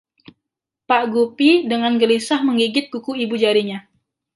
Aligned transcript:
Pak 0.89 1.03
Guppy 1.13 1.51
dengan 1.71 1.93
gelisah 2.01 2.39
menggigit 2.47 2.85
kuku 2.93 3.11
ibu 3.23 3.35
jarinya. 3.43 3.79